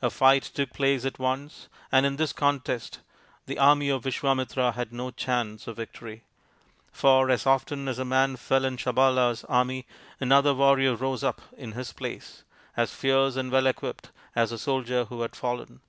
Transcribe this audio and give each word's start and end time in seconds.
A 0.00 0.08
fight 0.08 0.42
took 0.42 0.72
place 0.72 1.04
at 1.04 1.18
once, 1.18 1.68
and 1.92 2.06
in 2.06 2.16
this 2.16 2.32
contest 2.32 3.00
the 3.44 3.58
army 3.58 3.90
of 3.90 4.04
Visvamitra 4.04 4.72
had 4.72 4.90
no 4.90 5.10
chance 5.10 5.66
of 5.66 5.76
victory; 5.76 6.22
for 6.92 7.28
as 7.28 7.46
often 7.46 7.86
as 7.86 7.98
a 7.98 8.02
man 8.06 8.36
fell 8.36 8.64
in 8.64 8.78
Sabala's 8.78 9.44
army 9.50 9.84
another 10.18 10.54
warrior 10.54 10.94
rose 10.96 11.22
up 11.22 11.42
in 11.58 11.72
his 11.72 11.92
place, 11.92 12.42
as 12.74 12.90
fierce 12.94 13.36
and 13.36 13.52
well 13.52 13.66
equipped 13.66 14.08
as 14.34 14.48
the 14.48 14.56
soldier 14.56 15.04
who 15.04 15.20
had 15.20 15.36
fallen. 15.36 15.82